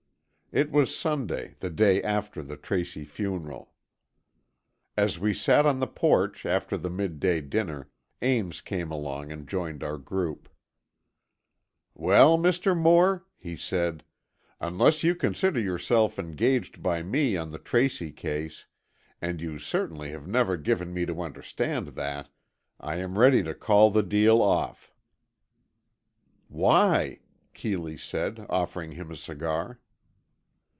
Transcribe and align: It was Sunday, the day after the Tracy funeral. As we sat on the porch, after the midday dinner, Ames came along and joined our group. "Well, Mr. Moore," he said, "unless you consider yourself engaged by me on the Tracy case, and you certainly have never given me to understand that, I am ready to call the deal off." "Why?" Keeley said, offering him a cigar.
It 0.53 0.69
was 0.69 0.93
Sunday, 0.93 1.55
the 1.61 1.69
day 1.69 2.03
after 2.03 2.43
the 2.43 2.57
Tracy 2.57 3.05
funeral. 3.05 3.71
As 4.97 5.17
we 5.17 5.33
sat 5.33 5.65
on 5.65 5.79
the 5.79 5.87
porch, 5.87 6.45
after 6.45 6.75
the 6.77 6.89
midday 6.89 7.39
dinner, 7.39 7.89
Ames 8.21 8.59
came 8.59 8.91
along 8.91 9.31
and 9.31 9.47
joined 9.47 9.81
our 9.81 9.97
group. 9.97 10.49
"Well, 11.93 12.37
Mr. 12.37 12.75
Moore," 12.77 13.25
he 13.37 13.55
said, 13.55 14.03
"unless 14.59 15.05
you 15.05 15.15
consider 15.15 15.57
yourself 15.61 16.19
engaged 16.19 16.83
by 16.83 17.01
me 17.01 17.37
on 17.37 17.51
the 17.51 17.57
Tracy 17.57 18.11
case, 18.11 18.65
and 19.21 19.41
you 19.41 19.57
certainly 19.57 20.09
have 20.11 20.27
never 20.27 20.57
given 20.57 20.93
me 20.93 21.05
to 21.05 21.21
understand 21.21 21.87
that, 21.95 22.27
I 22.77 22.97
am 22.97 23.17
ready 23.17 23.41
to 23.41 23.53
call 23.55 23.89
the 23.89 24.03
deal 24.03 24.41
off." 24.41 24.91
"Why?" 26.49 27.19
Keeley 27.53 27.95
said, 27.95 28.45
offering 28.49 28.91
him 28.91 29.09
a 29.11 29.15
cigar. 29.15 29.79